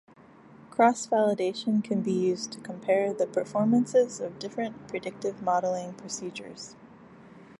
Cross-validation 0.71 1.83
can 1.83 2.01
be 2.01 2.11
used 2.11 2.51
to 2.53 2.59
compare 2.61 3.13
the 3.13 3.27
performances 3.27 4.19
of 4.19 4.39
different 4.39 4.87
predictive 4.87 5.43
modeling 5.43 5.93
procedures. 5.93 6.75